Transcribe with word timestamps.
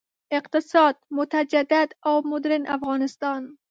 اقتصاد، 0.37 0.95
متجدد 1.17 1.89
او 2.07 2.15
مډرن 2.29 2.63
افغانستان. 2.77 3.41